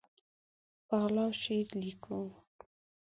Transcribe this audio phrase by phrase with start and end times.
[0.87, 2.19] په غلا شعر لیکو